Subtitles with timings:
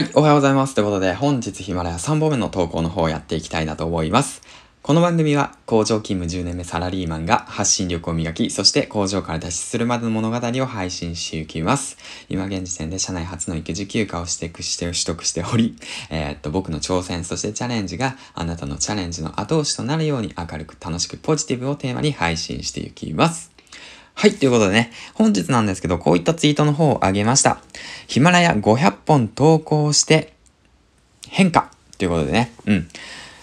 [0.00, 0.74] はい、おはようございます。
[0.74, 4.40] ということで、本日ヒマラヤ3本目の投稿の方をやっていきたいなと思います。
[4.80, 11.98] この番組は工場勤務10年目サラリーマンが発信力を磨き、そして工場から脱出するまでの物語を配信していきます。
[12.30, 15.76] 今現時点で社内初の育児休暇をしてして取得しており、
[16.08, 23.50] えー、っと、僕の挑戦、そしてチャレンジがあなたのチャレンジの後押しとなるように明るく楽しくポジティブをテーマに配信していきます。
[24.20, 27.62] はい、ということでね、本日なんですけど、こういったツイートの方をあげました。
[28.06, 30.34] ヒマラヤ500本投稿して
[31.26, 32.88] 変化ということでね、うん。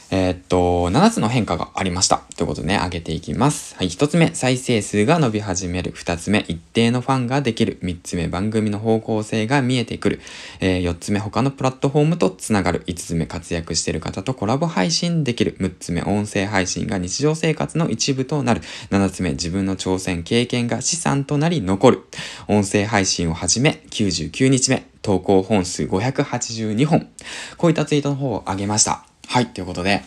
[0.09, 2.21] えー、っと、7つの変化がありました。
[2.38, 3.75] ということでね、上げていきます。
[3.75, 5.91] はい、1つ目、再生数が伸び始める。
[5.91, 7.77] 2つ目、一定のファンができる。
[7.83, 10.21] 3つ目、番組の方向性が見えてくる。
[10.61, 12.83] えー、4つ目、他のプラットフォームとつながる。
[12.88, 15.57] 5つ目、活躍している方とコラボ配信できる。
[15.59, 18.61] 6つ目、音声配信が日常生活の一部となる。
[18.91, 22.03] 7つ目、自分の挑戦、経験が資産となり残る。
[22.47, 27.09] 音声配信をはじめ、99日目、投稿本数582本。
[27.58, 29.06] こういったツイートの方を上げました。
[29.28, 30.03] はい、ということで、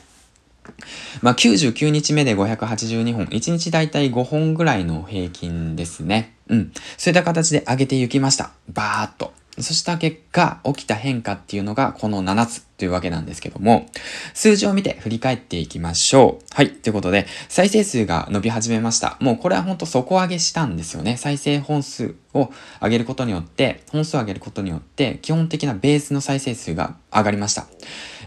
[1.22, 6.34] まあ、99日目で582本、1日だいたい5本ぐらいの平均ですね。
[6.48, 6.72] うん。
[6.96, 8.50] そういった形で上げていきました。
[8.72, 9.32] バーっと。
[9.58, 13.86] そした結果、起きた変化っていうのがこの7つというわけなんですけども、
[14.32, 16.44] 数字を見て振り返っていきましょう。
[16.54, 16.70] はい。
[16.70, 19.18] ということで、再生数が伸び始めました。
[19.20, 21.16] もうこれはほんと底上げしたんですよね。
[21.16, 27.66] 再生本数を上げることによって、本数を上げることによって、基本的なベースの再生数が上がりました。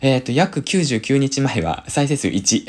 [0.03, 2.65] えっ、ー、と、約99日前は再生数1。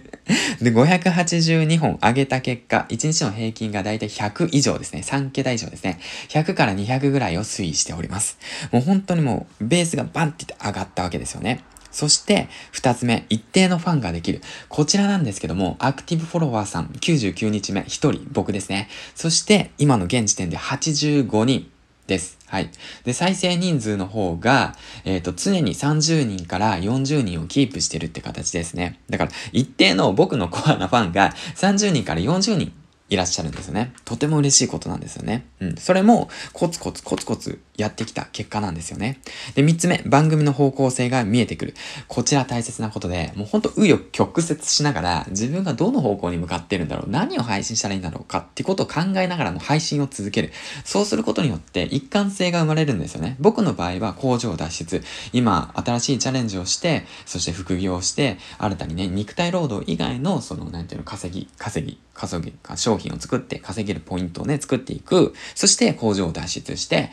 [0.64, 5.02] で、582本上げた結果、1日の平均がだいたい100以上ですね。
[5.04, 6.00] 3桁以上ですね。
[6.30, 8.38] 100から200ぐらいを推移しております。
[8.72, 11.60] もう本当にもう、ベースがバンって上がったわけですよね。
[11.92, 14.40] そして、二つ目、一定のファンができる。
[14.70, 18.88] こちらなんですけども、アクティブフォロワーさん、99日目、一人、僕ですね。
[19.14, 21.70] そして、今の現時点で85人
[22.10, 22.38] です。
[22.46, 22.68] はい。
[23.04, 28.98] で、再生人数の方が、えっ、ー、と、常に30人から40人をキープしてるって形ですね。
[29.08, 32.72] だから、一定の僕のコアなファンが30人から40人
[33.08, 33.92] いらっしゃるんですよね。
[34.04, 35.46] とても嬉しいことなんですよね。
[35.60, 35.76] うん。
[35.76, 39.20] それもコツコツコツコツやってきた結果なんですよね。
[39.54, 41.74] で、三つ目、番組の方向性が見えてくる。
[42.08, 50.52] こちら大切なことで、もうほんと紆余曲折しながら自分がどの方向に向かってるんだろう、何を配信したらいいんだろうかってことを考えながらの配信を続ける。
[50.84, 53.36] そうすることによって一貫性が生まれるんですよね。
[53.40, 55.02] 僕の場合は工場脱出。
[55.32, 65.34] 今、新しいチャレンジをして、そして副業をして、新たにね、肉体労働以外の、その、なんていうの、稼ぎ、稼ぎ、稼ぎ、商品を作って稼げるポイントをね、作っていく。
[65.54, 67.10] そして工場を脱出して、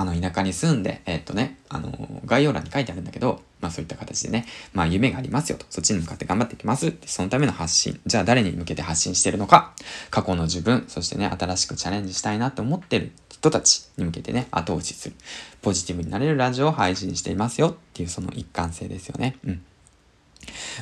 [0.00, 1.92] あの、田舎に住んで、えー、っとね、あの、
[2.24, 8.00] 概要欄に書いてあるんだけど、まあそういった形でね、まあ夢がありますよと、そっちに向かって頑張っていきますって、そのための発信。
[8.06, 9.74] じゃあ誰に向けて発信してるのか、
[10.08, 15.16] 過去の自分、そしてね、新しくチャレンジしたいなと思ってる人たちに向けてね、後押しする。
[15.60, 19.36] ポジティブになれるラジオを配信していますよっていうその一貫性ですよね。
[19.44, 19.62] うん。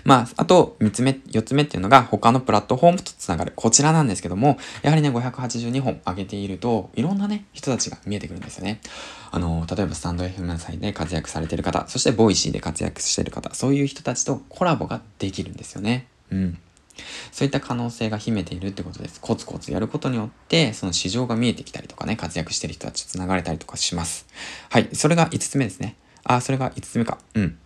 [0.05, 3.53] まあ、あと、三つ目、四つ目っていうのが他のプラットフォームとつながる。
[3.57, 8.81] こちらなんですけども、やはりね、582本上げていると、いろんなね、人たちが見えてくるんですよね。
[9.31, 16.07] あの、例えばスタンド FM サイで活躍されてる方、そしてボイシーで活躍してる方、そういう人たちとコラボができるんですよね。
[16.31, 16.59] うん。
[17.33, 19.21] そういった可能性が秘めているってことです。
[19.21, 24.27] コツコツやることによって、その市場が見えてきたりとかね、活躍してる人たちと繋がれたりとかします。
[24.71, 24.89] はい。
[24.93, 25.97] それが5つ目ですね。
[26.25, 27.19] あ、それが5つ目か。
[27.35, 27.59] うん。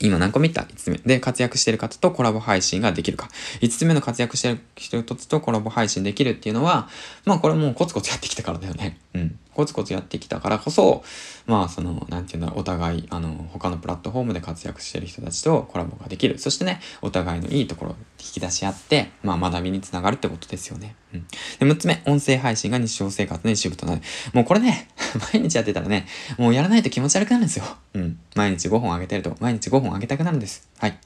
[0.00, 0.98] 今何個見た ?5 つ目。
[0.98, 3.28] で、活躍してる方とコラボ配信ができるか。
[3.60, 6.88] 5つ目の活躍してる人とコラボ配信できるっていうのは、
[7.24, 8.98] まあこれもうコツコツやってきたからだよね。
[9.14, 9.38] うん。
[9.54, 11.02] コツコツやってきたからこそ、
[11.46, 16.38] まあその、なんていうんだろう、お互い、あの、他のプラットフォームで活躍してる人たちとコラボができる。
[16.38, 20.96] そしてね、お互いのいいところ引き出し合って、まあ学びにつながるってことですよね。
[21.14, 21.26] うん。
[21.58, 24.02] で、6つ目、音声配信が日常生活の一部となる。
[24.32, 24.88] もうこれね、
[25.32, 26.06] 毎日やってたらね、
[26.36, 27.64] もうやらないと気持ち悪くなるんですよ。
[27.94, 28.18] うん。
[28.34, 30.68] 毎日5本あげてると、毎日5本あげたくなるんです。
[30.78, 30.98] はい。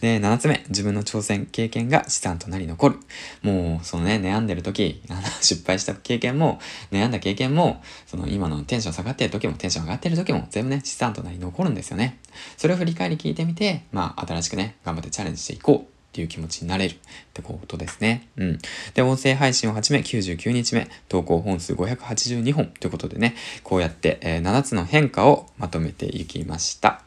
[0.00, 2.98] で、7つ目、自分の挑戦、経験が資産となり残る。
[3.42, 6.60] もう、そのね、悩んでる時、あの、失敗した経験も、
[6.90, 12.18] 悩んだ経験も、その今のテンション下がってる時も、テンション上がってる時も、全部ね、資産となり残るんですよね。
[12.56, 15.99] それを振り返り聞いてみて、まあ、新しくね、頑張ってチャレンジしていこう。
[16.10, 16.96] っていう気持ちになれるっ
[17.32, 18.28] てことですね。
[18.36, 18.58] うん。
[18.94, 27.02] で、音声配信を始め99日目、投稿本数582本ということでね、こうやって、えー、7つの変化をまとめていきました。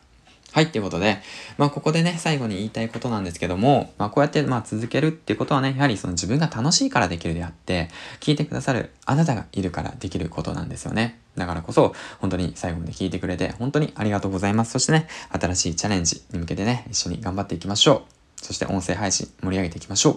[0.53, 1.17] はい、ということで、
[1.57, 7.89] まあ、ここでね、最後に言いたいことなんですけども、まあ、こうやって、まあ、続けるっていうことはね、やはりその自分が楽しいからできるであって、
[8.19, 11.19] 聞いてくださるあなたがいるからできることなんですよね。
[11.35, 14.73] だからこそ、本当に最後まで聞いてくれて、本当にありがとうございます。
[14.73, 18.12] そしてね、新しいチャレンジに向けてね、一緒に頑張っていきましょう。
[18.43, 20.15] そして音声配信盛り上げていきましょう。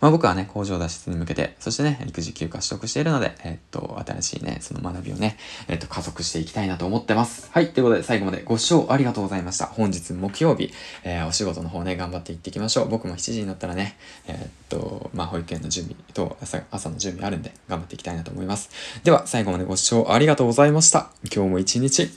[0.00, 5.36] まあ僕はね、工場脱出に向けて、そしてね、育児休暇取得しているので、えっと、新しいね、その学びをね、
[5.68, 7.48] えっと、加速していきたいなと思ってます。
[7.50, 9.66] はい、ということで最後までご視聴ありがとうございました。
[9.66, 10.72] 本日木曜日、
[11.04, 12.88] えー、お仕事の方ね、頑張っていっていきましょう。
[12.88, 13.96] 僕も7時になったらね、
[14.26, 18.70] えー、っと、まあ保育園の準備と朝朝の準備あるんで、頑張っていきたいなと思います。
[19.04, 21.10] では、最後までご視聴ありがとうございました。
[21.34, 22.10] 今日も一日、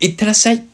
[0.00, 0.71] いってらっしゃい